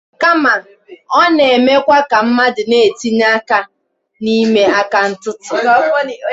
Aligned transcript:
kama 0.21 0.51
na 0.61 0.67
ọ 1.21 1.23
na-emekwa 1.35 1.97
ka 2.09 2.17
mmadụ 2.25 2.63
na-etinye 2.69 3.25
aka 3.37 3.57
n'ime 4.23 4.63
aka 4.81 4.99
ntụtụ 5.09 5.51